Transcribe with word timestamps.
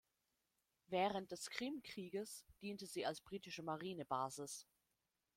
Während 0.87 1.31
des 1.31 1.51
Krimkrieges 1.51 2.43
diente 2.63 2.87
sie 2.87 3.05
als 3.05 3.21
britische 3.21 3.61
Marine-Basis. 3.61 4.65